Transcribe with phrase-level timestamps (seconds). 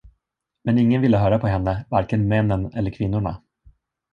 [0.63, 3.41] Men ingen ville höra på henne, varken männen eller kvinnorna.